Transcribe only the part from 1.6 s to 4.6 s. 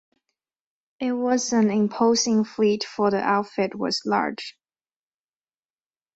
imposing fleet for the outfit was large.